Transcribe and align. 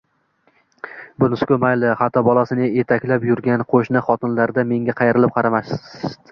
Bunisi-ku 1.23 1.57
mayli, 1.65 1.91
hatto 1.99 2.23
bolasini 2.29 2.71
etaklab 2.85 3.29
yurgan 3.29 3.67
qo`shni 3.75 4.05
xotinlar-da 4.11 4.67
menga 4.75 4.99
qayrilib 5.03 5.39
qarashmasdi 5.41 6.15